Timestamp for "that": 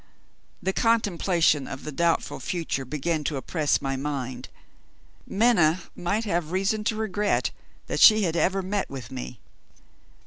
7.85-7.99